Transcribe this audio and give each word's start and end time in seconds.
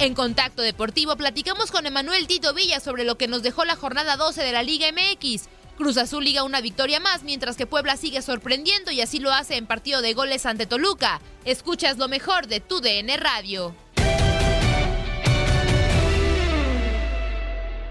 En 0.00 0.14
Contacto 0.14 0.62
Deportivo 0.62 1.14
platicamos 1.14 1.70
con 1.70 1.84
Emanuel 1.84 2.26
Tito 2.26 2.54
Villa 2.54 2.80
sobre 2.80 3.04
lo 3.04 3.16
que 3.16 3.28
nos 3.28 3.42
dejó 3.42 3.66
la 3.66 3.76
jornada 3.76 4.16
12 4.16 4.42
de 4.42 4.50
la 4.50 4.62
Liga 4.62 4.86
MX. 4.90 5.50
Cruz 5.76 5.98
Azul 5.98 6.24
liga 6.24 6.42
una 6.42 6.62
victoria 6.62 7.00
más, 7.00 7.22
mientras 7.22 7.58
que 7.58 7.66
Puebla 7.66 7.98
sigue 7.98 8.22
sorprendiendo 8.22 8.90
y 8.90 9.02
así 9.02 9.18
lo 9.18 9.30
hace 9.30 9.58
en 9.58 9.66
partido 9.66 10.00
de 10.00 10.14
goles 10.14 10.46
ante 10.46 10.64
Toluca. 10.64 11.20
Escuchas 11.44 11.98
lo 11.98 12.08
mejor 12.08 12.46
de 12.46 12.60
tu 12.60 12.80
DN 12.80 13.14
Radio. 13.18 13.74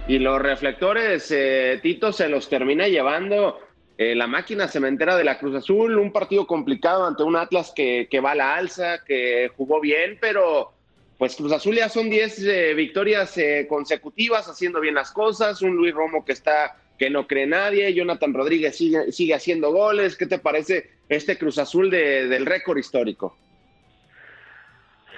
Y 0.07 0.17
los 0.17 0.41
reflectores, 0.41 1.29
eh, 1.29 1.79
Tito 1.83 2.11
se 2.11 2.27
los 2.27 2.49
termina 2.49 2.87
llevando 2.87 3.59
eh, 3.99 4.15
la 4.15 4.25
máquina 4.25 4.67
cementera 4.67 5.15
de 5.15 5.25
la 5.25 5.37
Cruz 5.37 5.57
Azul, 5.57 5.99
un 5.99 6.11
partido 6.11 6.47
complicado 6.47 7.05
ante 7.05 7.21
un 7.21 7.35
Atlas 7.35 7.71
que, 7.75 8.07
que 8.09 8.19
va 8.19 8.31
a 8.31 8.35
la 8.35 8.55
alza, 8.55 9.03
que 9.05 9.51
jugó 9.55 9.79
bien, 9.79 10.17
pero 10.19 10.73
pues 11.19 11.35
Cruz 11.35 11.51
Azul 11.51 11.75
ya 11.75 11.89
son 11.89 12.09
10 12.09 12.45
eh, 12.45 12.73
victorias 12.73 13.37
eh, 13.37 13.67
consecutivas 13.69 14.47
haciendo 14.47 14.79
bien 14.79 14.95
las 14.95 15.11
cosas, 15.11 15.61
un 15.61 15.75
Luis 15.75 15.93
Romo 15.93 16.23
que 16.23 16.31
está 16.31 16.77
que 16.97 17.09
no 17.09 17.27
cree 17.27 17.45
nadie, 17.45 17.93
Jonathan 17.93 18.33
Rodríguez 18.33 18.77
sigue, 18.77 19.11
sigue 19.11 19.33
haciendo 19.33 19.71
goles, 19.71 20.17
¿qué 20.17 20.25
te 20.25 20.39
parece 20.39 20.89
este 21.09 21.37
Cruz 21.37 21.57
Azul 21.57 21.89
del 21.89 22.45
récord 22.45 22.77
histórico? 22.77 23.35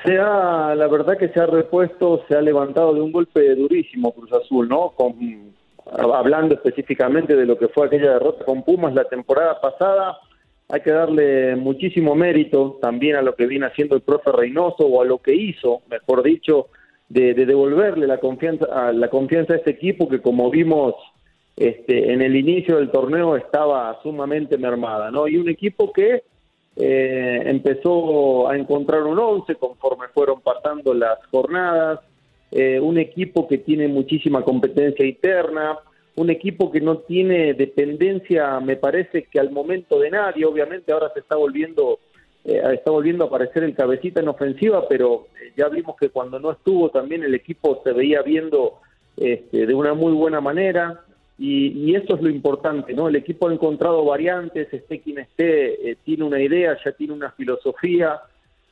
Sea, 0.03 0.75
la 0.75 0.87
verdad 0.87 1.17
que 1.17 1.29
se 1.29 1.39
ha 1.39 1.45
repuesto, 1.45 2.23
se 2.27 2.35
ha 2.35 2.41
levantado 2.41 2.93
de 2.93 3.01
un 3.01 3.11
golpe 3.11 3.55
durísimo 3.55 4.11
Cruz 4.13 4.31
Azul, 4.33 4.67
¿no? 4.67 4.91
Con, 4.91 5.53
hablando 5.85 6.55
específicamente 6.55 7.35
de 7.35 7.45
lo 7.45 7.57
que 7.57 7.67
fue 7.67 7.87
aquella 7.87 8.13
derrota 8.13 8.45
con 8.45 8.63
Pumas 8.63 8.93
la 8.93 9.05
temporada 9.05 9.59
pasada, 9.61 10.17
hay 10.71 10.79
que 10.81 10.91
darle 10.91 11.57
muchísimo 11.57 12.15
mérito 12.15 12.79
también 12.81 13.17
a 13.17 13.21
lo 13.21 13.35
que 13.35 13.45
viene 13.45 13.65
haciendo 13.65 13.95
el 13.95 14.01
profe 14.01 14.31
Reynoso 14.31 14.85
o 14.85 15.01
a 15.01 15.05
lo 15.05 15.17
que 15.17 15.35
hizo, 15.35 15.81
mejor 15.89 16.23
dicho, 16.23 16.67
de, 17.09 17.33
devolverle 17.33 18.07
la 18.07 18.19
confianza, 18.19 18.65
a, 18.71 18.93
la 18.93 19.09
confianza 19.09 19.53
a 19.53 19.57
este 19.57 19.71
equipo 19.71 20.07
que 20.07 20.21
como 20.21 20.49
vimos 20.49 20.95
este, 21.57 22.13
en 22.13 22.21
el 22.21 22.37
inicio 22.37 22.77
del 22.77 22.89
torneo 22.89 23.35
estaba 23.35 23.99
sumamente 24.01 24.57
mermada, 24.57 25.11
¿no? 25.11 25.27
Y 25.27 25.35
un 25.35 25.49
equipo 25.49 25.91
que 25.91 26.23
eh, 26.77 27.43
empezó 27.45 28.47
a 28.47 28.55
encontrar 28.55 29.03
un 29.03 29.19
once 29.19 29.55
conforme 29.55 30.07
fueron 30.13 30.39
pasando 30.39 30.93
las 30.93 31.19
jornadas, 31.31 31.99
eh, 32.49 32.79
un 32.79 32.97
equipo 32.97 33.45
que 33.45 33.57
tiene 33.57 33.89
muchísima 33.89 34.41
competencia 34.43 35.05
interna, 35.05 35.77
un 36.15 36.29
equipo 36.29 36.71
que 36.71 36.81
no 36.81 36.97
tiene 36.99 37.53
dependencia, 37.53 38.59
me 38.59 38.75
parece 38.75 39.23
que 39.23 39.39
al 39.39 39.51
momento 39.51 39.99
de 39.99 40.11
nadie, 40.11 40.45
obviamente 40.45 40.91
ahora 40.91 41.11
se 41.13 41.19
está 41.21 41.35
volviendo 41.35 41.99
eh, 42.43 42.61
está 42.73 42.89
volviendo 42.89 43.23
a 43.23 43.27
aparecer 43.27 43.63
el 43.63 43.75
cabecita 43.75 44.19
en 44.19 44.27
ofensiva, 44.27 44.87
pero 44.87 45.27
eh, 45.39 45.53
ya 45.55 45.69
vimos 45.69 45.95
que 45.95 46.09
cuando 46.09 46.39
no 46.39 46.51
estuvo 46.51 46.89
también 46.89 47.23
el 47.23 47.35
equipo 47.35 47.81
se 47.83 47.93
veía 47.93 48.23
viendo 48.23 48.79
este, 49.15 49.67
de 49.67 49.73
una 49.73 49.93
muy 49.93 50.13
buena 50.13 50.41
manera 50.41 51.01
y, 51.37 51.67
y, 51.67 51.95
eso 51.95 52.15
es 52.15 52.21
lo 52.21 52.29
importante, 52.29 52.93
¿no? 52.93 53.07
El 53.07 53.15
equipo 53.15 53.47
ha 53.47 53.53
encontrado 53.53 54.05
variantes, 54.05 54.71
esté 54.73 55.01
quien 55.01 55.19
esté, 55.19 55.91
eh, 55.91 55.97
tiene 56.03 56.23
una 56.23 56.41
idea, 56.41 56.77
ya 56.83 56.91
tiene 56.91 57.13
una 57.13 57.31
filosofía, 57.31 58.19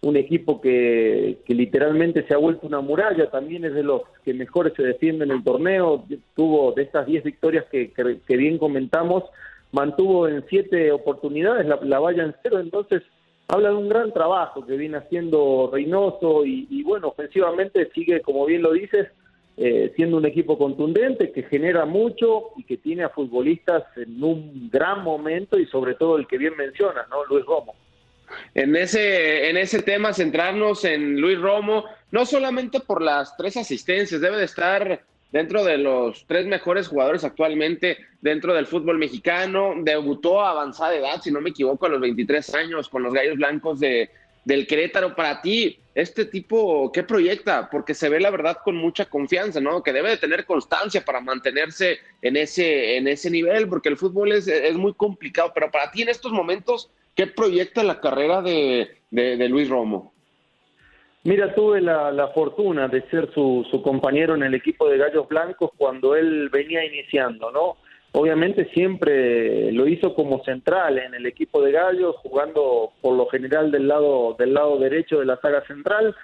un 0.01 0.15
equipo 0.15 0.61
que, 0.61 1.39
literalmente 1.47 2.25
se 2.27 2.33
ha 2.33 2.37
vuelto 2.37 2.67
una 2.67 2.79
muralla, 2.79 3.29
también 3.29 3.65
es 3.65 3.73
de 3.73 3.83
los 3.83 4.03
que 4.23 4.33
mejores 4.33 4.73
se 4.75 4.83
defienden 4.83 5.31
en 5.31 5.37
el 5.37 5.43
torneo, 5.43 6.05
tuvo 6.35 6.71
de 6.71 6.83
estas 6.83 7.05
10 7.05 7.23
victorias 7.23 7.65
que, 7.69 7.91
que, 7.91 8.37
bien 8.37 8.57
comentamos, 8.57 9.23
mantuvo 9.71 10.27
en 10.27 10.45
7 10.49 10.91
oportunidades 10.91 11.67
la, 11.67 11.99
valla 11.99 12.23
en 12.23 12.35
cero, 12.41 12.59
entonces 12.59 13.03
habla 13.47 13.69
de 13.69 13.75
un 13.75 13.89
gran 13.89 14.13
trabajo 14.13 14.65
que 14.65 14.77
viene 14.77 14.97
haciendo 14.97 15.69
Reynoso 15.71 16.45
y, 16.45 16.81
bueno, 16.83 17.09
ofensivamente 17.09 17.89
sigue, 17.93 18.21
como 18.21 18.45
bien 18.45 18.61
lo 18.61 18.71
dices, 18.71 19.07
eh, 19.57 19.91
siendo 19.97 20.15
un 20.15 20.25
equipo 20.25 20.57
contundente, 20.57 21.33
que 21.33 21.43
genera 21.43 21.85
mucho 21.85 22.51
y 22.55 22.63
que 22.63 22.77
tiene 22.77 23.03
a 23.03 23.09
futbolistas 23.09 23.83
en 23.97 24.23
un 24.23 24.69
gran 24.71 25.03
momento 25.03 25.59
y 25.59 25.65
sobre 25.65 25.95
todo 25.95 26.17
el 26.17 26.27
que 26.27 26.37
bien 26.37 26.55
mencionas, 26.55 27.09
¿no? 27.09 27.25
Luis 27.25 27.45
Romo 27.45 27.75
en 28.53 28.75
ese, 28.75 29.49
en 29.49 29.57
ese 29.57 29.81
tema, 29.81 30.13
centrarnos 30.13 30.85
en 30.85 31.19
Luis 31.19 31.39
Romo, 31.39 31.85
no 32.11 32.25
solamente 32.25 32.79
por 32.79 33.01
las 33.01 33.35
tres 33.37 33.57
asistencias, 33.57 34.21
debe 34.21 34.37
de 34.37 34.45
estar 34.45 35.01
dentro 35.31 35.63
de 35.63 35.77
los 35.77 36.25
tres 36.27 36.45
mejores 36.47 36.87
jugadores 36.87 37.23
actualmente 37.23 37.97
dentro 38.21 38.53
del 38.53 38.65
fútbol 38.65 38.97
mexicano. 38.97 39.73
Debutó 39.77 40.41
a 40.41 40.51
avanzada 40.51 40.95
edad, 40.95 41.21
si 41.21 41.31
no 41.31 41.41
me 41.41 41.51
equivoco, 41.51 41.85
a 41.85 41.89
los 41.89 42.01
23 42.01 42.55
años 42.55 42.89
con 42.89 43.03
los 43.03 43.13
Gallos 43.13 43.37
Blancos 43.37 43.79
de, 43.79 44.09
del 44.43 44.67
Querétaro. 44.67 45.15
Para 45.15 45.41
ti, 45.41 45.79
este 45.93 46.25
tipo, 46.25 46.91
¿qué 46.91 47.03
proyecta? 47.03 47.69
Porque 47.69 47.93
se 47.93 48.09
ve 48.09 48.19
la 48.19 48.31
verdad 48.31 48.57
con 48.63 48.75
mucha 48.75 49.05
confianza, 49.05 49.59
¿no? 49.59 49.83
Que 49.83 49.93
debe 49.93 50.09
de 50.09 50.17
tener 50.17 50.45
constancia 50.45 51.05
para 51.05 51.21
mantenerse 51.21 51.99
en 52.21 52.37
ese, 52.37 52.97
en 52.97 53.07
ese 53.07 53.29
nivel, 53.29 53.67
porque 53.67 53.89
el 53.89 53.97
fútbol 53.97 54.31
es, 54.31 54.47
es 54.47 54.75
muy 54.75 54.93
complicado. 54.93 55.51
Pero 55.53 55.69
para 55.69 55.91
ti 55.91 56.01
en 56.01 56.09
estos 56.09 56.31
momentos, 56.31 56.89
¿Qué 57.19 57.27
proyecta 57.27 57.83
la 57.83 57.99
carrera 57.99 58.41
de, 58.41 58.87
Luis 59.49 59.67
Romo? 59.67 60.13
Mira, 61.25 61.53
tuve 61.53 61.81
la, 61.81 62.31
fortuna 62.33 62.87
de 62.87 63.01
ser 63.09 63.29
su, 63.33 63.81
compañero 63.83 64.35
en 64.35 64.43
el 64.43 64.53
equipo 64.53 64.87
de 64.87 64.97
Gallos 64.97 65.27
Blancos 65.27 65.71
cuando 65.75 66.15
él 66.15 66.47
venía 66.47 66.85
iniciando, 66.85 67.51
¿no? 67.51 67.75
Obviamente 68.13 68.69
siempre 68.73 69.69
lo 69.73 69.85
hizo 69.85 70.15
como 70.15 70.41
central 70.45 70.97
en 70.97 71.13
el 71.13 71.25
equipo 71.25 71.61
de 71.61 71.73
Gallos, 71.73 72.15
jugando 72.23 72.93
por 73.01 73.17
lo 73.17 73.27
general 73.27 73.69
del 73.69 73.89
lado 73.89 74.37
del 74.39 74.53
lado 74.53 74.79
derecho 74.79 75.19
de 75.19 75.25
la 75.25 75.41
saga 75.41 75.61
central. 75.67 76.15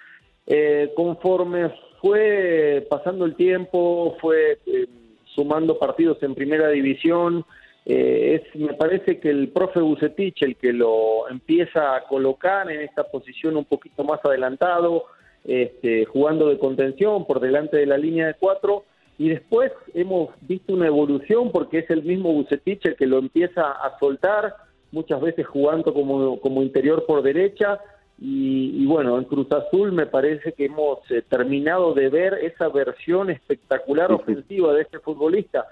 Eh, 0.47 0.93
conforme 0.95 1.73
fue 2.01 2.87
pasando 2.89 3.25
el 3.25 3.35
tiempo, 3.35 4.15
fue 4.21 4.59
eh, 4.65 4.87
sumando 5.25 5.77
partidos 5.77 6.23
en 6.23 6.35
primera 6.35 6.69
división, 6.69 7.43
eh, 7.85 8.41
es, 8.41 8.59
me 8.59 8.73
parece 8.73 9.19
que 9.19 9.29
el 9.29 9.49
profe 9.49 9.79
Bucetich 9.79 10.41
el 10.41 10.55
que 10.55 10.73
lo 10.73 11.29
empieza 11.29 11.95
a 11.95 12.03
colocar 12.05 12.69
en 12.71 12.81
esta 12.81 13.03
posición 13.03 13.57
un 13.57 13.65
poquito 13.65 14.03
más 14.03 14.19
adelantado, 14.23 15.05
este, 15.43 16.05
jugando 16.05 16.49
de 16.49 16.57
contención 16.57 17.25
por 17.25 17.39
delante 17.39 17.77
de 17.77 17.85
la 17.85 17.97
línea 17.97 18.27
de 18.27 18.33
cuatro, 18.33 18.85
y 19.17 19.29
después 19.29 19.71
hemos 19.93 20.29
visto 20.41 20.73
una 20.73 20.87
evolución 20.87 21.51
porque 21.51 21.79
es 21.79 21.89
el 21.91 22.03
mismo 22.03 22.33
Bucetich 22.33 22.85
el 22.85 22.95
que 22.95 23.05
lo 23.05 23.19
empieza 23.19 23.71
a 23.71 23.97
soltar, 23.99 24.55
muchas 24.91 25.21
veces 25.21 25.45
jugando 25.45 25.93
como, 25.93 26.39
como 26.39 26.63
interior 26.63 27.05
por 27.05 27.21
derecha, 27.21 27.79
y, 28.17 28.85
bueno, 28.85 29.17
en 29.17 29.25
Cruz 29.25 29.51
Azul 29.51 29.91
me 29.91 30.05
parece 30.05 30.53
que 30.53 30.65
hemos 30.65 30.99
eh, 31.11 31.21
terminado 31.27 31.93
de 31.93 32.07
ver 32.07 32.33
esa 32.35 32.69
versión 32.69 33.29
espectacular 33.29 34.11
ofensiva 34.11 34.73
de 34.73 34.83
este 34.83 34.99
futbolista 34.99 35.67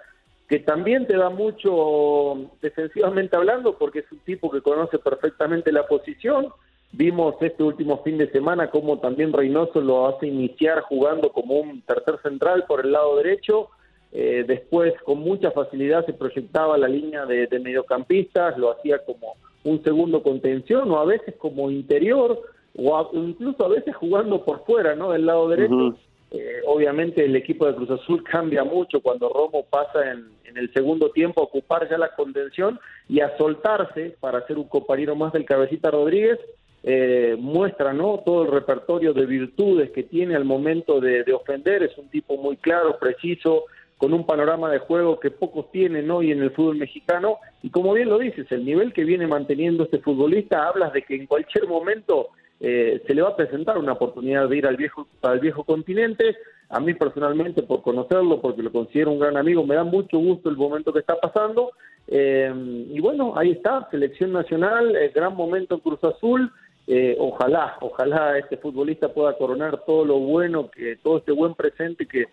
que 0.48 0.59
también 0.59 1.08
te 1.08 1.18
da 1.18 1.30
mucho 1.30 2.50
defensivamente 2.62 3.36
hablando, 3.36 3.78
porque 3.78 4.00
es 4.00 4.12
un 4.12 4.20
tipo 4.20 4.52
que 4.52 4.62
conoce 4.62 5.00
perfectamente 5.00 5.72
la 5.72 5.88
posición. 5.88 6.50
Vimos 6.92 7.36
este 7.42 7.64
último 7.64 8.04
fin 8.04 8.18
de 8.18 8.30
semana 8.30 8.69
cómo 8.69 9.00
también 9.00 9.34
Reynoso 9.34 9.81
lo 9.81 10.07
hace 10.07 10.28
iniciar 10.28 10.81
jugando 10.81 11.31
como 11.31 11.60
un 11.60 11.81
tercer 11.81 12.19
central 12.22 12.66
por 12.68 12.86
el 12.86 12.92
lado 12.92 13.18
derecho. 13.18 13.69
Eh, 14.12 14.44
después, 14.48 14.94
con 15.04 15.19
mucha 15.19 15.50
facilidad, 15.51 16.06
se 16.06 16.13
proyectaba 16.13 16.78
la 16.78 16.88
línea 16.88 17.25
de, 17.25 17.48
mediocampistas, 17.60 18.57
lo 18.60 18.72
hacía 18.72 19.04
como 19.04 19.36
un 19.63 19.81
segundo 19.81 20.22
contención 20.22 20.92
o 20.92 21.00
a 21.00 21.06
veces 21.06 21.34
como 21.38 21.72
interior 21.72 22.40
o 22.75 23.10
incluso 23.13 23.66
a 23.66 23.69
veces 23.69 23.95
jugando 23.95 24.44
por 24.45 24.63
fuera, 24.66 24.95
¿no? 24.95 25.12
Del 25.12 25.25
lado 25.25 25.50
derecho. 25.50 25.95
Eh, 26.33 26.62
obviamente 26.65 27.24
el 27.24 27.35
equipo 27.35 27.68
de 27.68 27.75
Cruz 27.75 27.91
Azul 27.91 28.24
cambia 28.24 28.63
mucho 28.63 29.01
cuando 29.01 29.30
Romo 29.30 29.65
pasa 29.69 30.12
en, 30.12 30.33
el 30.56 30.71
segundo 30.74 31.09
tiempo 31.09 31.41
a 31.41 31.45
ocupar 31.45 31.89
ya 31.89 31.97
la 31.97 32.13
contención 32.15 32.80
y 33.09 33.21
a 33.21 33.35
soltarse 33.38 34.15
para 34.19 34.45
ser 34.45 34.57
un 34.57 34.68
compañero 34.68 35.15
más 35.15 35.33
del 35.33 35.45
Cabecita 35.45 35.89
Rodríguez. 35.89 36.39
Eh, 36.83 37.35
muestra 37.39 37.94
no 37.94 38.21
todo 38.24 38.44
el 38.44 38.51
repertorio 38.51 39.13
de 39.13 39.25
virtudes 39.25 39.89
que 39.91 40.03
tiene 40.03 40.35
al 40.35 40.45
momento 40.45 41.00
de, 41.00 41.24
ofender, 41.33 41.81
es 41.81 41.97
un 41.97 42.09
tipo 42.09 42.38
muy 42.38 42.57
claro, 42.57 43.00
preciso, 43.00 43.63
con 43.97 44.13
un 44.13 44.27
panorama 44.27 44.69
de 44.69 44.80
juego 44.80 45.19
que 45.19 45.31
pocos 45.31 45.71
tienen 45.71 46.12
hoy 46.12 46.31
en 46.31 46.41
el 46.41 46.51
fútbol 46.51 46.77
mexicano. 46.77 47.38
Y 47.63 47.69
como 47.69 47.94
bien 47.94 48.09
lo 48.09 48.19
dices, 48.19 48.51
el 48.51 48.65
nivel 48.65 48.94
que 48.94 49.06
viene 49.06 49.25
manteniendo 49.25 49.85
este 49.85 50.00
futbolista, 50.00 50.68
hablas 50.68 50.94
de 50.94 51.01
que 51.01 51.15
en 51.15 51.25
cualquier 51.25 51.68
momento 51.68 52.30
eh, 52.65 53.04
se 53.06 53.13
le 53.13 53.21
va 53.21 53.31
a 53.31 53.36
presentar 53.36 53.77
una 53.77 53.92
oportunidad 53.92 54.48
de 54.48 54.56
ir 54.57 54.65
al 54.65 54.77
viejo, 54.77 55.06
al 55.21 55.42
viejo 55.42 55.65
continente. 55.65 56.38
A 56.69 56.80
mí 56.80 56.94
personalmente, 56.94 57.62
por 57.62 57.81
conocerlo, 57.81 58.39
porque 58.39 58.63
lo 58.63 58.71
considero 58.71 59.12
un 59.12 59.19
gran 59.19 59.36
amigo, 59.36 59.65
me 59.65 59.75
da 59.75 59.83
mucho 59.83 60.18
gusto 60.18 60.50
el 60.50 60.56
momento 60.56 60.94
que 60.94 61.00
está 61.00 61.19
pasando. 61.19 61.71
Eh, 62.07 62.86
y 62.89 63.00
bueno, 63.01 63.33
ahí 63.36 63.51
está, 63.51 63.89
selección 63.92 64.31
nacional, 64.31 64.95
el 64.95 65.12
gran 65.12 65.36
momento 65.36 65.75
en 65.75 65.81
Cruz 65.81 66.01
Azul. 66.06 66.54
Eh, 66.88 67.18
ojalá, 67.19 67.75
ojalá 67.81 68.38
este 68.38 68.56
futbolista 68.56 69.09
pueda 69.09 69.38
coronar 69.38 69.83
todo 69.86 70.06
lo 70.06 70.19
bueno, 70.19 70.71
que 70.71 70.95
todo 71.04 71.18
este 71.18 71.33
buen 71.33 71.56
presente 71.56 72.06
que, 72.07 72.27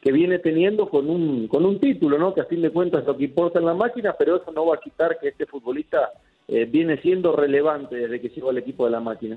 que 0.00 0.10
viene 0.10 0.40
teniendo 0.40 0.88
con 0.88 1.08
un, 1.08 1.46
con 1.46 1.64
un 1.64 1.78
título, 1.78 2.18
¿no? 2.18 2.34
Que 2.34 2.40
a 2.40 2.46
fin 2.46 2.60
de 2.60 2.70
cuentas 2.70 3.02
es 3.02 3.06
lo 3.06 3.16
que 3.16 3.24
importa 3.24 3.60
en 3.60 3.66
la 3.66 3.74
máquina, 3.74 4.16
pero 4.18 4.34
eso 4.34 4.50
no 4.50 4.66
va 4.66 4.74
a 4.74 4.80
quitar 4.80 5.16
que 5.20 5.28
este 5.28 5.46
futbolista 5.46 6.10
viene 6.48 6.96
siendo 6.98 7.34
relevante 7.34 7.96
desde 7.96 8.20
que 8.20 8.28
llegó 8.28 8.50
al 8.50 8.58
equipo 8.58 8.84
de 8.84 8.92
la 8.92 9.00
máquina. 9.00 9.36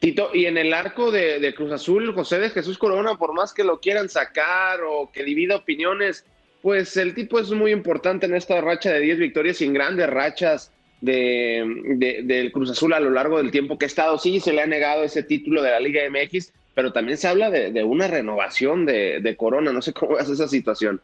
Tito, 0.00 0.30
y 0.32 0.46
en 0.46 0.56
el 0.56 0.72
arco 0.72 1.10
de, 1.10 1.52
Cruz 1.54 1.72
Azul, 1.72 2.14
José 2.14 2.38
de 2.38 2.48
Jesús 2.48 2.78
Corona, 2.78 3.16
por 3.16 3.34
más 3.34 3.52
que 3.52 3.64
lo 3.64 3.80
quieran 3.80 4.08
sacar 4.08 4.80
o 4.82 5.10
que 5.12 5.24
divida 5.24 5.56
opiniones, 5.56 6.24
pues 6.62 6.96
el 6.96 7.14
tipo 7.14 7.38
es 7.38 7.50
muy 7.50 7.70
importante 7.70 8.24
en 8.24 8.34
esta 8.34 8.62
racha 8.62 8.90
de 8.90 9.00
10 9.00 9.18
victorias 9.18 9.60
en 9.60 9.74
grandes 9.74 10.08
rachas 10.08 10.72
de, 11.02 12.22
del 12.24 12.50
Cruz 12.50 12.70
Azul 12.70 12.94
a 12.94 13.00
lo 13.00 13.10
largo 13.10 13.36
del 13.36 13.50
tiempo 13.50 13.76
que 13.76 13.84
ha 13.84 13.88
estado. 13.88 14.16
Sí, 14.16 14.40
se 14.40 14.54
le 14.54 14.62
ha 14.62 14.66
negado 14.66 15.04
ese 15.04 15.22
título 15.22 15.60
de 15.60 15.70
la 15.70 15.80
Liga 15.80 16.00
MX, 16.08 16.50
pero 16.74 16.94
también 16.94 17.18
se 17.18 17.28
habla 17.28 17.50
de, 17.50 17.84
una 17.84 18.08
renovación 18.08 18.86
de, 18.86 19.34
Corona. 19.36 19.70
No 19.70 19.82
sé 19.82 19.92
cómo 19.92 20.18
es 20.18 20.30
esa 20.30 20.48
situación. 20.48 21.02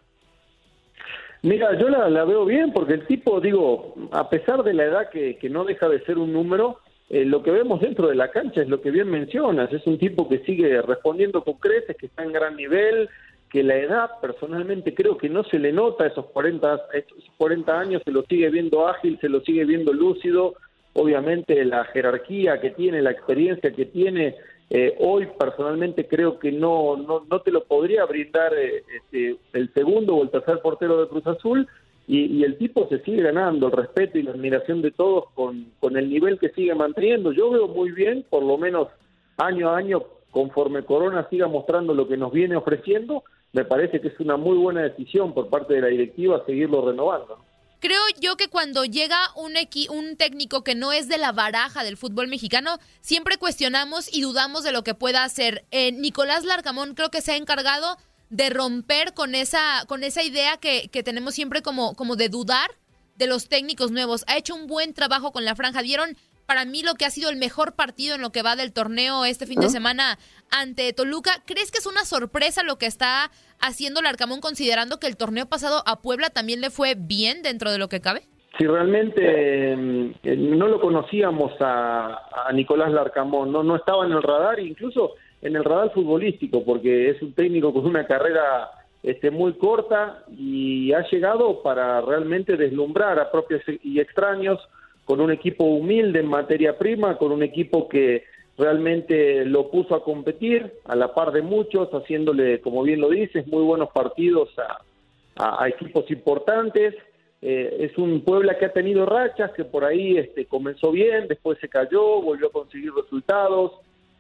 Mira, 1.43 1.78
yo 1.78 1.90
la, 1.90 2.25
veo 2.25 2.46
bien 2.46 2.72
porque 2.72 2.94
el 2.94 3.06
tipo, 3.06 3.43
digo, 3.43 3.94
a 4.10 4.31
pesar 4.31 4.62
de 4.62 4.72
la 4.72 4.84
edad 4.84 5.10
que 5.10 5.50
no 5.50 5.64
deja 5.64 5.87
de 5.87 6.02
ser 6.06 6.16
un 6.16 6.32
número, 6.32 6.81
eh, 7.08 7.25
lo 7.25 7.43
que 7.43 7.50
vemos 7.50 7.81
dentro 7.81 8.08
de 8.08 8.17
la 8.17 8.31
cancha 8.31 8.62
es 8.62 8.69
lo 8.69 8.81
que 8.81 8.91
bien 8.91 9.08
mencionas, 9.08 9.73
es 9.73 9.87
un 9.87 9.99
tipo 9.99 10.29
que 10.29 10.41
sigue 10.41 10.82
respondiendo 10.82 11.44
con 11.44 11.55
creces, 11.55 11.97
que 11.97 12.06
está 12.06 12.25
en 12.25 12.32
gran 12.32 12.56
nivel, 12.56 13.08
que 13.49 13.62
la 13.62 13.76
edad 13.76 14.11
personalmente 14.20 14.93
creo 14.94 15.17
que 15.17 15.29
no 15.29 15.44
se 15.44 15.58
le 15.58 15.73
nota 15.73 16.06
esos 16.06 16.26
40, 16.26 16.81
esos 16.94 17.25
40 17.37 17.79
años, 17.79 18.03
se 18.05 18.11
lo 18.11 18.23
sigue 18.23 18.50
viendo 18.50 18.88
ágil, 18.88 19.19
se 19.20 19.29
lo 19.29 19.41
sigue 19.41 19.64
viendo 19.64 19.93
lúcido, 19.93 20.55
obviamente 20.94 21.64
la 21.64 21.85
jerarquía 21.85 22.61
que 22.61 22.70
tiene, 22.70 23.03
la 23.03 23.12
experiencia 23.12 23.70
que 23.73 23.87
tiene, 23.87 24.35
eh, 24.69 24.97
hoy 24.99 25.29
personalmente 25.38 26.08
creo 26.08 26.41
que 26.41 26.50
no, 26.50 26.97
no, 26.97 27.25
no 27.31 27.41
te 27.41 27.53
lo 27.53 27.64
podría 27.64 28.05
brindar 28.05 28.53
eh, 28.55 28.82
este, 28.97 29.37
el 29.53 29.73
segundo 29.73 30.17
o 30.17 30.25
el 30.25 30.31
tercer 30.31 30.58
portero 30.61 31.00
de 31.00 31.08
Cruz 31.08 31.26
Azul, 31.26 31.69
y, 32.08 32.44
el 32.44 32.56
tipo 32.56 32.88
se 32.88 33.00
sigue 33.03 33.23
ganando 33.23 33.67
el 33.67 33.73
respeto 33.73 34.19
y 34.19 34.23
la 34.23 34.31
admiración 34.31 34.81
de 34.81 34.93
todos 34.93 35.25
con, 35.35 35.73
con 35.81 35.97
el 35.97 36.08
nivel 36.08 36.38
que 36.38 36.50
sigue 36.50 36.75
manteniendo. 36.75 37.32
Yo 37.32 37.50
veo 37.50 37.67
muy 37.69 37.91
bien, 37.91 38.25
por 38.31 38.44
lo 38.44 38.56
menos 38.58 38.88
año 39.37 39.70
a 39.70 39.79
año, 39.79 40.03
conforme 40.31 40.85
Corona 40.85 41.29
siga 41.29 41.49
mostrando 41.49 41.94
lo 41.94 42.06
que 42.06 42.17
nos 42.17 42.32
viene 42.32 42.56
ofreciendo, 42.56 43.25
me 43.53 43.64
parece 43.64 44.00
que 44.00 44.08
es 44.08 44.20
una 44.20 44.37
muy 44.37 44.56
buena 44.56 44.82
decisión 44.82 45.35
por 45.35 45.49
parte 45.49 45.75
de 45.75 45.81
la 45.81 45.88
directiva 45.88 46.44
seguirlo 46.47 46.87
renovando. 46.87 47.38
Creo 47.81 48.00
yo 48.20 48.37
que 48.37 48.49
cuando 48.49 48.85
llega 48.85 49.19
un, 49.37 49.53
un 49.91 50.17
técnico 50.17 50.64
que 50.64 50.75
no 50.75 50.93
es 50.93 51.08
de 51.08 51.19
la 51.19 51.32
baraja 51.32 51.85
del 51.85 51.97
fútbol 51.97 52.29
mexicano, 52.29 52.79
siempre 53.00 53.37
cuestionamos 53.37 54.14
y 54.14 54.23
dudamos 54.23 54.64
de 54.64 54.73
lo 54.73 54.82
que 54.82 54.94
pueda 54.94 55.25
hacer. 55.25 55.64
Eh, 55.70 55.93
Nicolás 55.93 56.44
Larcamón 56.44 56.94
creo 56.94 57.11
que 57.11 57.20
se 57.20 57.32
ha 57.32 57.37
encargado 57.37 57.97
de 58.31 58.50
romper 58.50 59.14
con 59.14 59.34
esa, 59.34 59.84
con 59.87 60.05
esa 60.05 60.23
idea 60.23 60.56
que, 60.56 60.88
que 60.88 61.02
tenemos 61.02 61.34
siempre 61.34 61.62
como, 61.62 61.94
como 61.94 62.17
de 62.17 62.28
dudar 62.28 62.70
de 63.17 63.26
los 63.26 63.49
técnicos 63.49 63.90
nuevos. 63.90 64.25
Ha 64.28 64.37
hecho 64.37 64.55
un 64.55 64.67
buen 64.67 64.94
trabajo 64.94 65.32
con 65.32 65.44
la 65.44 65.55
franja. 65.55 65.82
Dieron 65.82 66.17
para 66.46 66.64
mí 66.64 66.82
lo 66.82 66.94
que 66.94 67.05
ha 67.05 67.11
sido 67.11 67.28
el 67.31 67.37
mejor 67.37 67.75
partido 67.75 68.14
en 68.14 68.23
lo 68.23 68.31
que 68.31 68.43
va 68.43 68.56
del 68.56 68.73
torneo 68.73 69.25
este 69.25 69.46
fin 69.46 69.61
de 69.61 69.69
semana 69.69 70.19
ante 70.50 70.93
Toluca. 70.93 71.32
¿Crees 71.44 71.70
que 71.70 71.78
es 71.78 71.87
una 71.87 72.05
sorpresa 72.05 72.62
lo 72.62 72.76
que 72.76 72.87
está 72.87 73.31
haciendo 73.61 74.00
el 74.00 74.06
Arcamón 74.06 74.40
considerando 74.40 74.99
que 74.99 75.08
el 75.08 75.17
torneo 75.17 75.46
pasado 75.46 75.82
a 75.87 76.00
Puebla 76.00 76.31
también 76.31 76.61
le 76.61 76.70
fue 76.70 76.94
bien 76.96 77.43
dentro 77.43 77.72
de 77.72 77.79
lo 77.79 77.88
que 77.88 78.00
cabe? 78.00 78.22
Si 78.58 78.67
realmente 78.67 79.20
eh, 79.22 79.76
no 79.76 80.69
lo 80.69 80.81
conocíamos 80.81 81.52
a, 81.61 82.46
a 82.46 82.52
Nicolás 82.52 82.90
Larcamón, 82.90 83.52
no, 83.52 83.62
no 83.62 83.76
estaba 83.76 84.06
en 84.06 84.12
el 84.12 84.22
radar, 84.22 84.61
incluso 84.61 85.14
en 85.46 85.56
el 85.56 85.64
radar 85.64 85.93
futbolístico, 85.93 86.64
porque 86.64 87.10
es 87.10 87.22
un 87.22 87.32
técnico 87.32 87.72
con 87.72 87.87
una 87.87 88.06
carrera 88.06 88.70
este, 89.02 89.31
muy 89.31 89.54
corta 89.54 90.25
y 90.37 90.93
ha 90.93 91.08
llegado 91.08 91.62
para 91.62 92.00
realmente 92.00 92.56
deslumbrar 92.56 93.19
a 93.20 93.31
propios 93.31 93.62
y 93.82 94.00
extraños 94.00 94.58
con 95.04 95.20
un 95.20 95.31
equipo 95.31 95.64
humilde 95.64 96.19
en 96.19 96.26
materia 96.26 96.76
prima, 96.76 97.16
con 97.16 97.31
un 97.31 97.44
equipo 97.44 97.88
que 97.88 98.25
realmente 98.58 99.44
lo 99.44 99.70
puso 99.70 99.94
a 99.94 100.02
competir 100.02 100.72
a 100.84 100.96
la 100.96 101.14
par 101.14 101.31
de 101.31 101.43
muchos, 101.43 101.88
haciéndole, 101.90 102.60
como 102.60 102.82
bien 102.82 103.00
lo 103.00 103.10
dices, 103.10 103.46
muy 103.46 103.62
buenos 103.62 103.90
partidos 103.90 104.48
a, 104.58 105.69
equipos 105.69 106.10
importantes. 106.10 106.94
Eh, 107.43 107.76
es 107.81 107.98
un 107.98 108.22
Puebla 108.22 108.58
que 108.58 108.64
ha 108.64 108.72
tenido 108.72 109.04
rachas, 109.04 109.52
que 109.52 109.64
por 109.64 109.84
ahí 109.84 110.16
este, 110.16 110.46
comenzó 110.46 110.90
bien, 110.90 111.28
después 111.28 111.58
se 111.60 111.69
cayó, 111.69 112.22
volvió 112.22 112.48
a 112.48 112.52
conseguir 112.52 112.93
resultados, 112.94 113.72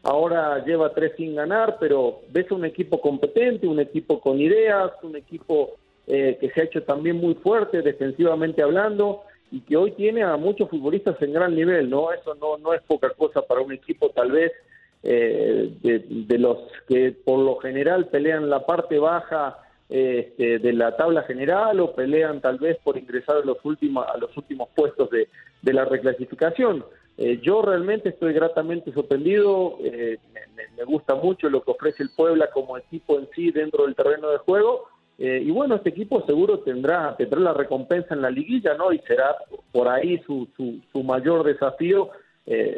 ahora 0.06 0.64
lleva 0.64 0.94
tres 0.94 1.12
sin 1.16 1.34
ganar, 1.34 1.78
pero 1.80 2.20
ves 2.30 2.50
un 2.52 2.64
equipo 2.64 3.00
competente, 3.00 3.66
un 3.66 3.80
equipo 3.80 4.20
con 4.20 4.40
ideas, 4.40 4.92
un 5.02 5.16
equipo 5.16 5.72
eh, 6.06 6.38
que 6.40 6.50
se 6.50 6.60
ha 6.60 6.64
hecho 6.64 6.84
también 6.84 7.16
muy 7.16 7.34
fuerte 7.34 7.82
defensivamente 7.82 8.62
hablando 8.62 9.22
y 9.50 9.60
que 9.62 9.76
hoy 9.76 9.90
tiene 9.92 10.22
a 10.22 10.36
muchos 10.36 10.70
futbolistas 10.70 11.20
en 11.22 11.32
gran 11.32 11.56
nivel, 11.56 11.90
¿no? 11.90 12.12
Eso 12.12 12.36
no, 12.36 12.56
no 12.56 12.72
es 12.72 12.82
poca 12.82 13.10
cosa 13.10 13.42
para 13.42 13.60
un 13.60 13.72
equipo 13.72 14.10
tal 14.10 14.30
vez 14.30 14.52
eh, 15.02 15.72
de, 15.82 16.38
los 16.38 16.58
que 16.88 17.10
por 17.24 17.40
lo 17.40 17.56
general 17.56 18.06
pelean 18.06 18.48
la 18.48 18.64
parte 18.64 19.00
baja 19.00 19.58
este, 19.88 20.60
de 20.60 20.72
la 20.72 20.96
tabla 20.96 21.22
general 21.22 21.80
o 21.80 21.94
pelean 21.94 22.40
tal 22.40 22.58
vez 22.58 22.76
por 22.84 22.96
ingresar 22.96 23.38
a 23.38 23.44
los 23.44 23.58
últimos, 23.64 24.06
a 24.06 24.16
los 24.18 24.36
últimos 24.36 24.68
puestos 24.74 25.10
de, 25.10 25.28
de 25.62 25.72
la 25.72 25.84
reclasificación. 25.84 26.84
Eh, 27.18 27.40
yo 27.42 27.62
realmente 27.62 28.10
estoy 28.10 28.34
gratamente 28.34 28.92
sorprendido, 28.92 29.78
eh, 29.82 30.18
me, 30.76 30.84
gusta 30.84 31.14
mucho 31.14 31.48
lo 31.48 31.62
que 31.62 31.70
ofrece 31.70 32.02
el 32.02 32.10
Puebla 32.10 32.50
como 32.52 32.76
equipo 32.76 33.18
en 33.18 33.28
sí 33.34 33.50
dentro 33.50 33.86
del 33.86 33.94
terreno 33.94 34.30
de 34.30 34.38
juego. 34.38 34.88
Eh, 35.18 35.42
y 35.42 35.50
bueno, 35.50 35.76
este 35.76 35.88
equipo 35.88 36.24
seguro 36.26 36.58
tendrá, 36.60 37.16
tendrá 37.16 37.40
la 37.40 37.54
recompensa 37.54 38.14
en 38.14 38.20
la 38.20 38.30
liguilla, 38.30 38.74
¿no? 38.74 38.92
Y 38.92 38.98
será 39.00 39.34
por 39.72 39.88
ahí 39.88 40.20
su, 40.26 40.46
su, 40.56 41.02
mayor 41.02 41.44
desafío, 41.44 42.10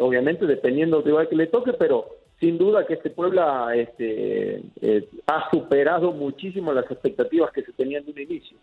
obviamente 0.01 0.47
dependiendo 0.47 0.99
del 0.99 1.07
rival 1.07 1.29
que 1.29 1.37
le 1.37 1.47
toque, 1.49 1.73
pero 1.73 2.07
sin 2.39 2.57
duda 2.57 2.87
que 2.87 2.95
este 2.95 3.11
Puebla 3.11 3.75
este, 3.75 4.63
ha 5.27 5.51
superado 5.51 6.13
muchísimo 6.13 6.73
las 6.73 6.89
expectativas 6.91 7.51
que 7.53 7.63
se 7.63 7.73
tenían 7.73 8.05
de 8.05 8.13
un 8.13 8.21
inicio. 8.21 8.57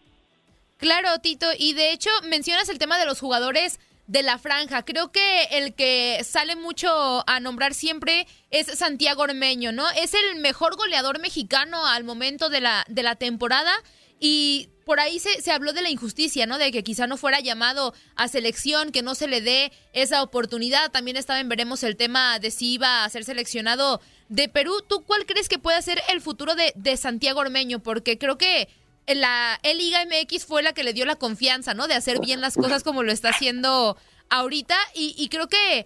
Claro, 0.77 1.09
Tito, 1.21 1.47
y 1.57 1.73
de 1.73 1.91
hecho 1.91 2.09
mencionas 2.29 2.69
el 2.69 2.79
tema 2.79 2.97
de 2.97 3.05
los 3.05 3.19
jugadores 3.19 3.79
de 4.07 4.23
la 4.23 4.37
franja. 4.37 4.83
Creo 4.83 5.11
que 5.11 5.43
el 5.51 5.73
que 5.73 6.23
sale 6.23 6.55
mucho 6.55 7.27
a 7.27 7.39
nombrar 7.39 7.73
siempre 7.73 8.27
es 8.51 8.67
Santiago 8.67 9.23
Ormeño, 9.23 9.71
¿no? 9.71 9.89
Es 9.91 10.13
el 10.13 10.39
mejor 10.41 10.75
goleador 10.75 11.19
mexicano 11.19 11.85
al 11.85 12.03
momento 12.03 12.49
de 12.49 12.61
la, 12.61 12.85
de 12.87 13.03
la 13.03 13.15
temporada 13.15 13.73
y 14.19 14.69
por 14.85 14.99
ahí 14.99 15.17
se, 15.17 15.41
se, 15.41 15.51
habló 15.51 15.73
de 15.73 15.81
la 15.81 15.89
injusticia, 15.89 16.45
¿no? 16.45 16.59
De 16.59 16.71
que 16.71 16.83
quizá 16.83 17.07
no 17.07 17.17
fuera 17.17 17.39
llamado 17.39 17.93
a 18.15 18.27
selección, 18.27 18.91
que 18.91 19.01
no 19.01 19.15
se 19.15 19.27
le 19.27 19.41
dé 19.41 19.71
esa 19.93 20.21
oportunidad. 20.21 20.91
También 20.91 21.17
estaba 21.17 21.39
en 21.39 21.49
veremos 21.49 21.83
el 21.83 21.97
tema 21.97 22.37
de 22.37 22.51
si 22.51 22.73
iba 22.73 23.03
a 23.03 23.09
ser 23.09 23.25
seleccionado 23.25 23.99
de 24.29 24.47
Perú. 24.47 24.83
¿Tú 24.87 25.03
cuál 25.03 25.25
crees 25.25 25.49
que 25.49 25.57
puede 25.57 25.81
ser 25.81 26.01
el 26.09 26.21
futuro 26.21 26.53
de, 26.53 26.71
de 26.75 26.97
Santiago 26.97 27.39
Ormeño? 27.39 27.79
Porque 27.79 28.19
creo 28.19 28.37
que 28.37 28.69
la 29.07 29.59
Liga 29.63 29.99
MX 30.05 30.45
fue 30.45 30.63
la 30.63 30.73
que 30.73 30.83
le 30.83 30.93
dio 30.93 31.05
la 31.05 31.15
confianza, 31.15 31.73
¿no? 31.73 31.87
De 31.87 31.93
hacer 31.93 32.19
bien 32.19 32.41
las 32.41 32.55
cosas 32.55 32.83
como 32.83 33.03
lo 33.03 33.11
está 33.11 33.29
haciendo 33.29 33.97
ahorita 34.29 34.75
y, 34.95 35.27
creo 35.29 35.47
que 35.47 35.85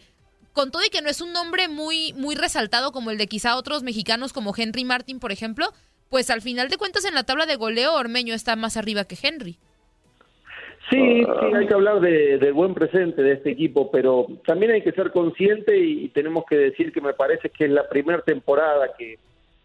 con 0.54 0.72
todo 0.72 0.84
y 0.86 0.90
que 0.90 1.02
no 1.02 1.10
es 1.10 1.22
un 1.22 1.34
nombre 1.34 1.68
muy 1.68 2.14
muy 2.14 2.36
resaltado 2.36 2.92
como 2.92 3.12
el 3.12 3.18
de 3.18 3.28
quizá 3.28 3.56
otros 3.56 3.84
mexicanos 3.84 4.34
como 4.34 4.54
Henry 4.56 4.86
Martin, 4.86 5.20
por 5.20 5.32
ejemplo, 5.32 5.68
pues 6.10 6.30
al 6.30 6.42
final 6.42 6.70
de 6.70 6.78
cuentas 6.78 7.06
en 7.06 7.14
la 7.14 7.24
tabla 7.24 7.46
de 7.46 7.56
goleo 7.56 7.94
Ormeño 7.94 8.34
está 8.34 8.56
más 8.56 8.78
arriba 8.78 9.06
que 9.06 9.18
Henry. 9.22 9.58
Sí, 10.90 11.24
sí, 11.24 11.56
hay 11.56 11.68
que 11.68 11.74
hablar 11.74 12.00
del 12.00 12.40
de 12.40 12.52
buen 12.52 12.74
presente 12.74 13.22
de 13.22 13.34
este 13.34 13.52
equipo, 13.52 13.92
pero 13.92 14.26
también 14.48 14.72
hay 14.72 14.82
que 14.82 14.92
ser 14.92 15.12
consciente 15.12 15.78
y 15.78 16.10
tenemos 16.10 16.46
que 16.50 16.58
decir 16.58 16.92
que 16.92 17.02
me 17.02 17.14
parece 17.14 17.52
que 17.52 17.66
es 17.66 17.72
la 17.72 17.88
primera 17.88 18.22
temporada 18.24 18.90
que, 18.98 19.20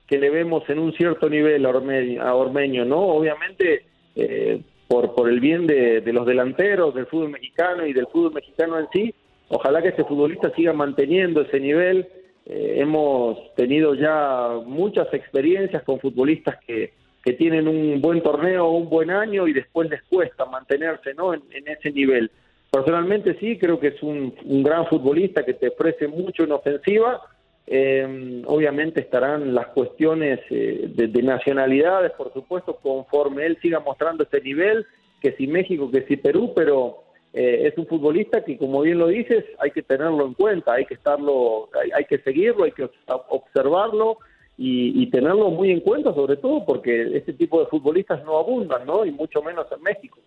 que 0.07 0.19
le 0.19 0.31
vemos 0.31 0.69
en 0.69 0.79
un 0.79 0.93
cierto 0.93 1.29
nivel 1.29 1.65
a 1.67 2.35
Ormeño, 2.35 2.85
¿no? 2.85 3.01
Obviamente, 3.01 3.87
eh, 4.17 4.61
por, 4.87 5.15
por 5.15 5.29
el 5.29 5.41
bien 5.41 5.67
de, 5.67 6.03
los 6.13 6.27
delanteros, 6.27 6.95
del 6.95 7.07
fútbol 7.07 7.31
mexicano 7.31 7.87
y 7.87 7.93
del 7.93 8.07
fútbol 8.07 8.35
mexicano 8.35 8.79
en 8.79 8.87
sí, 8.93 9.15
ojalá 9.49 9.83
que 9.83 9.89
este 9.89 10.05
futbolista 10.05 10.51
siga 10.55 10.73
manteniendo 10.73 11.41
ese 11.41 11.59
nivel. 11.59 12.07
Eh, 12.47 12.75
hemos 12.77 13.55
tenido 13.55 13.95
ya 13.95 14.61
muchas 14.67 15.13
experiencias 15.15 15.83
con 15.83 15.99
futbolistas 15.99 16.57
que, 16.67 16.93
que 17.25 17.33
tienen 17.33 17.67
un 17.67 18.03
buen 18.03 18.23
torneo, 18.23 18.69
un 18.69 18.91
buen 18.91 19.11
año 19.11 19.49
y 19.49 19.55
después 19.55 19.89
les 19.89 20.03
cuesta 20.03 20.45
mantenerse 20.45 21.15
¿no? 21.15 21.33
en, 21.33 21.43
ese 21.67 21.91
nivel. 21.91 22.31
Personalmente 22.71 23.39
sí, 23.41 23.57
creo 23.57 23.81
que 23.81 23.89
es 23.89 24.03
un, 24.03 24.35
un 24.45 24.63
gran 24.63 24.87
futbolista 24.87 25.45
que 25.45 25.55
te 25.55 25.69
ofrece 25.69 26.07
mucho 26.07 26.45
en 26.45 26.53
ofensiva, 26.53 27.23
Eh, 27.67 28.43
obviamente 28.47 29.01
estarán 29.01 29.55
las 29.55 29.69
cuestiones 29.69 30.41
eh, 30.51 30.87
de, 30.87 31.23
nacionalidades, 31.23 32.13
por 32.13 32.33
supuesto, 32.33 32.77
conforme 32.77 33.47
él 33.47 33.59
siga 33.63 33.81
mostrando 33.81 34.25
este 34.25 34.41
nivel, 34.43 34.87
que 35.21 35.33
si 35.33 35.47
México, 35.47 35.91
que 35.91 36.03
si 36.03 36.17
Perú, 36.17 36.53
pero 36.55 37.05
eh, 37.33 37.69
es 37.69 37.79
un 37.79 37.87
futbolista 37.87 38.45
que, 38.45 38.59
como 38.59 38.83
bien 38.83 38.99
lo 38.99 39.07
dices, 39.07 39.45
hay 39.59 39.71
que 39.71 39.83
tenerlo 39.83 40.27
en 40.27 40.35
cuenta, 40.35 40.75
hay 40.75 40.85
que 40.85 40.95
estarlo, 40.95 41.71
hay, 41.95 42.05
que 42.05 42.19
seguirlo, 42.19 42.65
hay 42.65 42.73
que 42.73 42.91
observarlo 43.07 44.19
y, 44.59 45.03
y, 45.03 45.07
tenerlo 45.07 45.51
muy 45.51 45.71
en 45.71 45.81
cuenta, 45.81 46.13
sobre 46.13 46.37
todo 46.37 46.67
porque 46.67 47.17
este 47.17 47.33
tipo 47.33 47.61
de 47.61 47.67
futbolistas 47.67 48.23
no 48.25 48.37
abundan, 48.37 48.87
¿no? 48.87 49.07
Y 49.07 49.11
mucho 49.11 49.43
menos 49.43 49.67
en 49.73 49.83
México. 49.83 50.19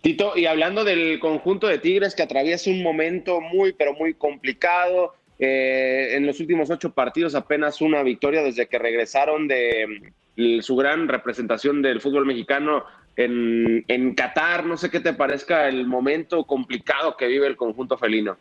Tito, 0.00 0.34
y 0.36 0.46
hablando 0.46 0.84
del 0.84 1.18
conjunto 1.18 1.66
de 1.66 1.78
Tigres 1.78 2.14
que 2.14 2.22
atraviesa 2.22 2.70
un 2.70 2.84
momento 2.84 3.40
muy, 3.40 3.72
pero 3.72 3.92
muy 3.94 4.14
complicado, 4.14 5.14
eh, 5.38 6.16
en 6.16 6.26
los 6.26 6.40
últimos 6.40 6.70
ocho 6.70 6.92
partidos 6.92 7.34
apenas 7.34 7.80
una 7.80 8.02
victoria 8.02 8.42
desde 8.42 8.66
que 8.66 8.78
regresaron 8.78 9.48
de 9.48 10.12
mm, 10.36 10.60
su 10.60 10.76
gran 10.76 11.08
representación 11.08 11.82
del 11.82 12.00
fútbol 12.00 12.26
mexicano 12.26 12.84
en, 13.16 13.84
en 13.88 14.14
Qatar. 14.14 14.64
No 14.64 14.76
sé 14.76 14.90
qué 14.90 15.00
te 15.00 15.12
parezca 15.12 15.68
el 15.68 15.86
momento 15.86 16.44
complicado 16.44 17.16
que 17.16 17.26
vive 17.26 17.46
el 17.46 17.56
conjunto 17.56 17.98
felino. 17.98 18.36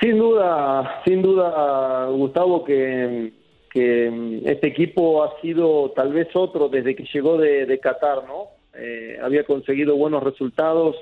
Sin 0.00 0.16
duda, 0.16 1.02
sin 1.04 1.22
duda, 1.22 2.06
Gustavo, 2.06 2.64
que, 2.64 3.32
que 3.70 4.42
este 4.44 4.68
equipo 4.68 5.24
ha 5.24 5.40
sido 5.40 5.90
tal 5.90 6.12
vez 6.12 6.28
otro 6.34 6.68
desde 6.68 6.94
que 6.94 7.04
llegó 7.12 7.36
de, 7.36 7.66
de 7.66 7.80
Qatar, 7.80 8.24
¿no? 8.24 8.46
Eh, 8.74 9.18
había 9.20 9.42
conseguido 9.42 9.96
buenos 9.96 10.22
resultados 10.22 10.94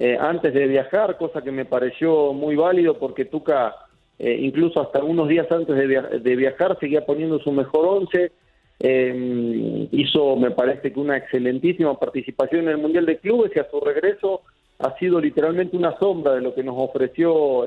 eh, 0.00 0.16
antes 0.16 0.54
de 0.54 0.68
viajar, 0.68 1.16
cosa 1.16 1.42
que 1.42 1.50
me 1.50 1.64
pareció 1.64 2.32
muy 2.32 2.54
válido 2.54 3.00
porque 3.00 3.24
Tuca, 3.24 3.74
eh, 4.16 4.38
incluso 4.42 4.80
hasta 4.80 5.02
unos 5.02 5.26
días 5.26 5.50
antes 5.50 5.74
de, 5.74 6.36
viajar, 6.36 6.78
seguía 6.78 7.04
poniendo 7.04 7.40
su 7.40 7.50
mejor 7.50 7.84
once. 7.84 8.30
Eh, 8.78 9.88
hizo, 9.90 10.36
me 10.36 10.52
parece 10.52 10.92
que 10.92 11.00
una 11.00 11.16
excelentísima 11.16 11.98
participación 11.98 12.62
en 12.62 12.68
el 12.68 12.78
Mundial 12.78 13.06
de 13.06 13.18
Clubes 13.18 13.50
y 13.56 13.58
a 13.58 13.68
su 13.68 13.80
regreso 13.80 14.42
ha 14.78 14.96
sido 14.98 15.20
literalmente 15.20 15.76
una 15.76 15.98
sombra 15.98 16.34
de 16.34 16.42
lo 16.42 16.54
que 16.54 16.62
nos 16.62 16.76
ofreció 16.78 17.66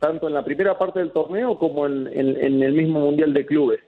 tanto 0.00 0.26
en 0.26 0.34
la 0.34 0.44
primera 0.44 0.76
parte 0.76 0.98
del 0.98 1.12
torneo 1.12 1.60
como 1.60 1.86
en, 1.86 2.08
el 2.08 2.72
mismo 2.72 2.98
Mundial 2.98 3.32
de 3.32 3.46
Clubes. 3.46 3.80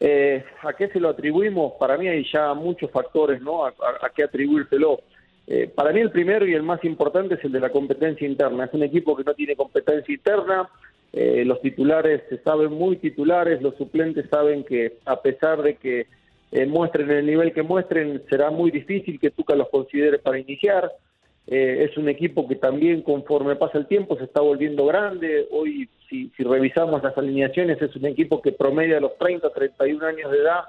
¿A 0.00 0.72
qué 0.72 0.88
se 0.88 0.98
lo 0.98 1.10
atribuimos? 1.10 1.74
Para 1.78 1.96
mí 1.96 2.08
hay 2.08 2.26
ya 2.32 2.52
muchos 2.52 2.90
factores, 2.90 3.40
¿no? 3.40 3.64
a 3.64 3.72
qué 4.12 4.24
atribuírselo. 4.24 4.98
Eh, 5.46 5.70
para 5.74 5.92
mí 5.92 6.00
el 6.00 6.10
primero 6.10 6.46
y 6.46 6.54
el 6.54 6.62
más 6.62 6.84
importante 6.84 7.34
es 7.34 7.44
el 7.44 7.52
de 7.52 7.60
la 7.60 7.70
competencia 7.70 8.26
interna. 8.26 8.64
Es 8.64 8.74
un 8.74 8.82
equipo 8.82 9.16
que 9.16 9.24
no 9.24 9.34
tiene 9.34 9.56
competencia 9.56 10.14
interna, 10.14 10.68
eh, 11.12 11.44
los 11.44 11.60
titulares 11.60 12.22
se 12.28 12.38
saben 12.38 12.72
muy 12.72 12.96
titulares, 12.96 13.60
los 13.60 13.76
suplentes 13.76 14.28
saben 14.30 14.64
que 14.64 14.98
a 15.04 15.20
pesar 15.20 15.60
de 15.62 15.76
que 15.76 16.06
eh, 16.52 16.66
muestren 16.66 17.10
el 17.10 17.26
nivel 17.26 17.52
que 17.52 17.62
muestren, 17.62 18.22
será 18.30 18.50
muy 18.50 18.70
difícil 18.70 19.18
que 19.20 19.30
Tuca 19.30 19.54
los 19.54 19.68
considere 19.68 20.18
para 20.18 20.38
iniciar. 20.38 20.90
es 21.44 21.96
un 21.96 22.08
equipo 22.08 22.46
que 22.46 22.54
también 22.54 23.02
conforme 23.02 23.56
pasa 23.56 23.76
el 23.76 23.86
tiempo 23.86 24.16
se 24.16 24.24
está 24.24 24.40
volviendo 24.40 24.86
grande. 24.86 25.48
Hoy, 25.50 25.88
si, 26.08 26.30
si 26.36 26.44
revisamos 26.44 27.02
las 27.02 27.18
alineaciones, 27.18 27.82
es 27.82 27.94
un 27.96 28.06
equipo 28.06 28.40
que 28.40 28.52
promedia 28.52 29.00
los 29.00 29.18
30, 29.18 29.50
31 29.50 30.06
años 30.06 30.30
de 30.30 30.38
edad 30.38 30.60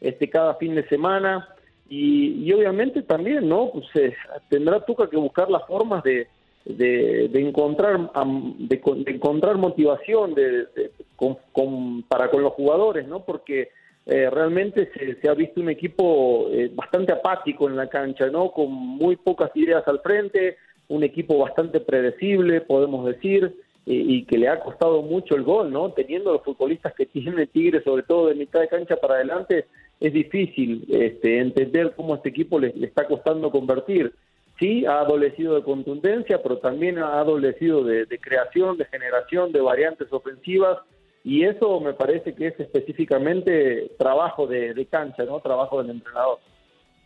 este, 0.00 0.30
cada 0.30 0.54
fin 0.54 0.74
de 0.76 0.86
semana. 0.88 1.48
Y, 1.92 2.52
obviamente 2.52 3.02
también, 3.02 3.48
¿no? 3.48 3.72
Pues 3.72 3.84
eh, 3.96 4.14
tendrá 4.48 4.84
Tuca 4.84 5.10
que 5.10 5.16
buscar 5.16 5.50
las 5.50 5.66
formas 5.66 6.04
de, 6.04 6.28
de, 6.64 7.28
encontrar 7.34 8.12
de, 8.58 8.80
encontrar 9.08 9.56
motivación 9.56 10.32
de, 10.34 10.68
con, 11.16 12.04
para 12.04 12.30
con 12.30 12.44
los 12.44 12.52
jugadores, 12.52 13.08
¿no? 13.08 13.24
Porque 13.24 13.70
eh, 14.06 14.30
realmente 14.30 14.88
se, 15.20 15.28
ha 15.28 15.34
visto 15.34 15.60
un 15.60 15.68
equipo 15.68 16.46
eh, 16.52 16.70
bastante 16.72 17.12
apático 17.12 17.68
en 17.68 17.74
la 17.74 17.88
cancha, 17.88 18.28
¿no? 18.28 18.52
Con 18.52 18.70
muy 18.70 19.16
pocas 19.16 19.50
ideas 19.56 19.82
al 19.88 19.98
frente, 19.98 20.58
un 20.86 21.02
equipo 21.02 21.38
bastante 21.38 21.80
predecible, 21.80 22.60
podemos 22.60 23.04
decir, 23.04 23.52
y 23.84 24.24
que 24.26 24.38
le 24.38 24.46
ha 24.46 24.60
costado 24.60 25.02
mucho 25.02 25.34
el 25.34 25.42
gol, 25.42 25.72
¿no? 25.72 25.90
Teniendo 25.90 26.32
los 26.32 26.44
futbolistas 26.44 26.94
que 26.94 27.06
tiene 27.06 27.48
Tigre, 27.48 27.82
sobre 27.82 28.04
todo 28.04 28.28
de 28.28 28.36
mitad 28.36 28.60
de 28.60 28.68
cancha 28.68 28.94
para 28.94 29.14
adelante, 29.14 29.66
es 30.00 30.12
difícil 30.14 30.86
este, 30.88 31.38
entender 31.38 31.92
cómo 31.94 32.16
este 32.16 32.30
equipo 32.30 32.58
le, 32.58 32.74
está 32.82 33.06
costando 33.06 33.50
convertir. 33.50 34.14
Sí, 34.58 34.84
ha 34.86 35.00
adolecido 35.00 35.54
de 35.54 35.62
contundencia, 35.62 36.42
pero 36.42 36.58
también 36.58 36.98
ha 36.98 37.20
adolecido 37.20 37.84
de, 37.84 38.06
creación, 38.20 38.76
de 38.76 38.84
generación, 38.86 39.52
de 39.52 39.60
variantes 39.60 40.12
ofensivas, 40.12 40.78
y 41.22 41.44
eso 41.44 41.80
me 41.80 41.92
parece 41.92 42.34
que 42.34 42.48
es 42.48 42.60
específicamente 42.60 43.90
trabajo 43.98 44.46
de, 44.46 44.86
cancha, 44.90 45.24
¿no? 45.24 45.40
Trabajo 45.40 45.82
del 45.82 45.92
entrenador. 45.92 46.38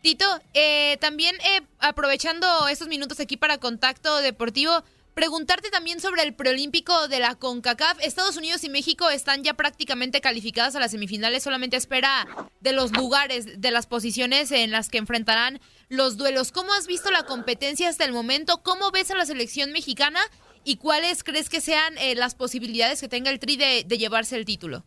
Tito, 0.02 0.26
eh, 0.52 0.96
también 1.00 1.34
eh, 1.36 1.62
aprovechando 1.80 2.46
estos 2.70 2.88
minutos 2.88 3.20
aquí 3.20 3.36
para 3.36 3.58
Contacto 3.58 4.20
Deportivo, 4.20 4.82
Preguntarte 5.14 5.70
también 5.70 6.00
sobre 6.00 6.24
el 6.24 6.34
preolímpico 6.34 7.06
de 7.06 7.20
la 7.20 7.36
CONCACAF. 7.36 7.98
Estados 8.00 8.36
Unidos 8.36 8.64
y 8.64 8.68
México 8.68 9.10
están 9.10 9.44
ya 9.44 9.54
prácticamente 9.54 10.20
calificadas 10.20 10.74
a 10.74 10.80
las 10.80 10.90
semifinales, 10.90 11.44
solamente 11.44 11.76
espera 11.76 12.26
de 12.60 12.72
los 12.72 12.90
lugares, 12.90 13.60
de 13.60 13.70
las 13.70 13.86
posiciones 13.86 14.50
en 14.50 14.72
las 14.72 14.88
que 14.88 14.98
enfrentarán 14.98 15.60
los 15.88 16.16
duelos. 16.16 16.50
¿Cómo 16.50 16.72
has 16.72 16.88
visto 16.88 17.12
la 17.12 17.26
competencia 17.26 17.88
hasta 17.88 18.04
el 18.04 18.12
momento? 18.12 18.62
¿Cómo 18.64 18.90
ves 18.90 19.12
a 19.12 19.14
la 19.14 19.24
selección 19.24 19.70
mexicana? 19.70 20.18
¿Y 20.64 20.76
cuáles 20.76 21.22
crees 21.22 21.48
que 21.48 21.60
sean 21.60 21.96
eh, 21.98 22.16
las 22.16 22.34
posibilidades 22.34 23.00
que 23.00 23.08
tenga 23.08 23.30
el 23.30 23.38
Tri 23.38 23.56
de 23.56 23.84
llevarse 23.96 24.34
el 24.34 24.44
título? 24.44 24.84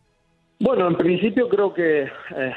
Bueno, 0.60 0.88
en 0.88 0.96
principio 0.96 1.48
creo 1.48 1.72
que 1.72 2.02
eh, 2.02 2.10
eh, 2.36 2.52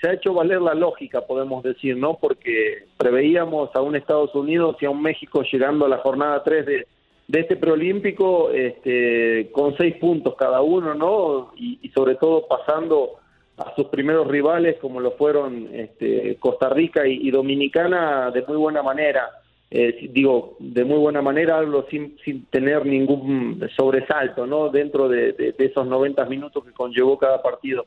se 0.00 0.08
ha 0.08 0.12
hecho 0.12 0.32
valer 0.32 0.62
la 0.62 0.74
lógica, 0.74 1.22
podemos 1.22 1.64
decir, 1.64 1.96
¿no? 1.96 2.18
Porque 2.20 2.84
preveíamos 2.96 3.74
a 3.74 3.82
un 3.82 3.96
Estados 3.96 4.32
Unidos 4.36 4.76
y 4.80 4.86
a 4.86 4.90
un 4.90 5.02
México 5.02 5.42
llegando 5.42 5.86
a 5.86 5.88
la 5.88 5.98
jornada 5.98 6.44
3 6.44 6.66
de, 6.66 6.86
de 7.26 7.40
este 7.40 7.56
preolímpico 7.56 8.50
este, 8.52 9.50
con 9.50 9.76
seis 9.76 9.96
puntos 9.96 10.36
cada 10.36 10.60
uno, 10.62 10.94
¿no? 10.94 11.52
Y, 11.56 11.88
sobre 11.92 12.14
todo 12.14 12.46
pasando 12.46 13.18
a 13.56 13.74
sus 13.74 13.86
primeros 13.86 14.28
rivales 14.28 14.76
como 14.80 15.00
lo 15.00 15.12
fueron 15.12 15.68
este, 15.72 16.36
Costa 16.36 16.68
Rica 16.68 17.08
y 17.08 17.28
Dominicana 17.32 18.30
de 18.30 18.42
muy 18.42 18.56
buena 18.56 18.84
manera 18.84 19.28
eh, 19.70 20.08
digo, 20.12 20.56
de 20.60 20.84
muy 20.84 20.98
buena 20.98 21.20
manera, 21.20 21.58
hablo 21.58 21.86
sin, 21.90 22.16
sin 22.24 22.46
tener 22.46 22.86
ningún 22.86 23.68
sobresalto, 23.76 24.46
¿no? 24.46 24.70
Dentro 24.70 25.08
de, 25.08 25.54
esos 25.58 25.86
90 25.86 26.24
minutos 26.24 26.64
que 26.64 26.72
conllevó 26.72 27.18
cada 27.18 27.42
partido. 27.42 27.84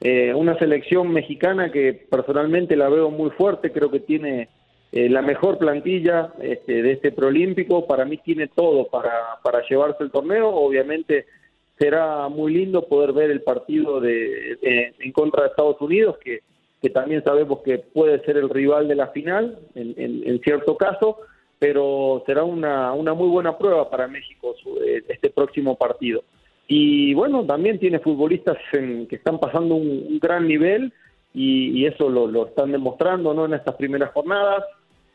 Eh, 0.00 0.32
una 0.34 0.56
selección 0.58 1.10
mexicana 1.12 1.72
que 1.72 1.92
personalmente 1.92 2.76
la 2.76 2.88
veo 2.88 3.10
muy 3.10 3.30
fuerte, 3.30 3.72
creo 3.72 3.90
que 3.90 4.00
tiene 4.00 4.48
eh, 4.92 5.08
la 5.08 5.22
mejor 5.22 5.58
plantilla 5.58 6.32
este, 6.40 6.82
de 6.82 6.92
este 6.92 7.10
preolímpico, 7.10 7.86
para 7.86 8.04
mí 8.04 8.18
tiene 8.18 8.48
todo 8.48 8.86
para, 8.86 9.38
para 9.42 9.66
llevarse 9.66 10.04
el 10.04 10.10
torneo, 10.10 10.50
obviamente 10.50 11.26
será 11.78 12.28
muy 12.28 12.54
lindo 12.54 12.86
poder 12.86 13.12
ver 13.12 13.30
el 13.30 13.42
partido 13.42 14.00
de, 14.00 14.92
en 14.98 15.12
contra 15.12 15.42
de 15.42 15.48
Estados 15.48 15.80
Unidos, 15.80 16.18
que 16.22 16.40
que 16.84 16.90
también 16.90 17.24
sabemos 17.24 17.60
que 17.64 17.78
puede 17.78 18.22
ser 18.26 18.36
el 18.36 18.50
rival 18.50 18.88
de 18.88 18.94
la 18.94 19.06
final 19.06 19.58
en, 19.74 20.38
cierto 20.44 20.76
caso, 20.76 21.16
pero 21.58 22.22
será 22.26 22.44
una, 22.44 22.92
una 22.92 23.14
muy 23.14 23.28
buena 23.28 23.56
prueba 23.56 23.88
para 23.88 24.06
México 24.06 24.54
eh, 24.86 25.02
este 25.08 25.30
próximo 25.30 25.76
partido. 25.76 26.24
Y 26.68 27.14
bueno, 27.14 27.46
también 27.46 27.78
tiene 27.78 28.00
futbolistas 28.00 28.58
que 28.70 29.16
están 29.16 29.40
pasando 29.40 29.76
un, 29.76 30.18
gran 30.18 30.46
nivel 30.46 30.92
y, 31.32 31.86
eso 31.86 32.10
lo, 32.10 32.48
están 32.48 32.70
demostrando 32.70 33.32
¿no? 33.32 33.46
en 33.46 33.54
estas 33.54 33.76
primeras 33.76 34.12
jornadas. 34.12 34.62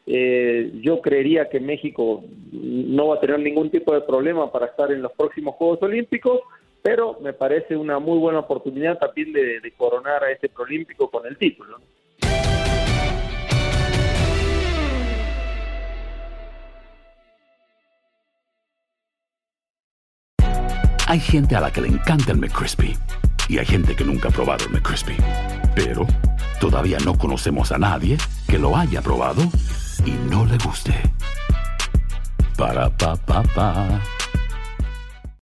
Eh, 0.08 0.72
yo 0.82 1.02
creería 1.02 1.50
que 1.50 1.60
México 1.60 2.24
no 2.52 3.10
va 3.10 3.18
a 3.18 3.20
tener 3.20 3.42
ningún 3.42 3.70
tipo 3.70 3.94
de 3.94 4.02
problema 4.02 4.52
para 4.52 4.66
estar 4.66 4.92
en 4.92 5.04
los 5.04 5.12
próximos 5.12 5.54
Juegos 5.54 5.84
Olímpicos 5.84 6.40
pero 6.82 7.20
me 7.22 7.34
parece 7.34 7.76
una 7.76 8.00
muy 8.00 8.18
buena 8.20 8.40
oportunidad 8.40 8.98
también 8.98 9.34
de, 9.34 9.74
coronar 9.78 10.24
a 10.24 10.32
este 10.32 10.50
Prolímpico 10.50 11.10
con 11.10 11.26
el 11.26 11.38
título. 11.38 11.80
Hay 21.08 21.20
gente 21.20 21.56
a 21.56 21.62
la 21.62 21.72
que 21.72 21.82
le 21.82 21.88
encanta 21.88 22.34
el 22.34 22.38
McCrispy 22.38 22.96
y 23.48 23.58
hay 23.58 23.66
gente 23.66 23.96
que 23.96 24.04
nunca 24.04 24.30
ha 24.30 24.32
probado 24.32 24.66
el 24.66 24.72
McCrispy. 24.72 25.16
Pero 25.76 26.06
todavía 26.62 27.00
no 27.04 27.18
conocemos 27.18 27.72
a 27.72 27.80
nadie 27.80 28.18
que 28.48 28.60
lo 28.60 28.78
haya 28.78 29.02
probado 29.02 29.42
y 30.06 30.12
no 30.30 30.46
le 30.46 30.58
guste. 30.64 30.94
Para 32.56 32.96
pa 32.96 33.16
pa 33.16 33.42
pa. 33.56 34.00